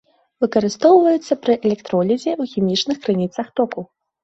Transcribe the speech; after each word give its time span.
Выкарыстоўваюцца 0.45 1.33
пры 1.43 1.53
электролізе 1.69 2.29
і 2.33 2.37
ў 2.41 2.45
хімічных 2.55 2.97
крыніцах 3.07 3.47
току. 3.61 3.89